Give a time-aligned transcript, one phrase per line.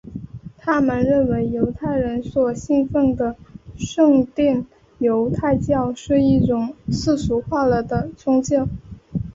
[0.57, 3.35] 他们认为犹太人所信奉的
[3.77, 4.65] 圣殿
[4.97, 8.67] 犹太教是一种世俗化了的宗教。